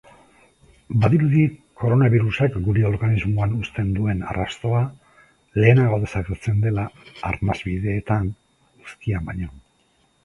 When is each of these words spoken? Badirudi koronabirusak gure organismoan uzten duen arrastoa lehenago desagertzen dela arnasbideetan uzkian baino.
Badirudi 1.01 1.41
koronabirusak 1.81 2.55
gure 2.67 2.85
organismoan 2.91 3.53
uzten 3.57 3.91
duen 3.99 4.25
arrastoa 4.31 4.81
lehenago 5.65 6.01
desagertzen 6.07 6.67
dela 6.67 6.87
arnasbideetan 7.33 8.33
uzkian 8.89 9.31
baino. 9.31 9.55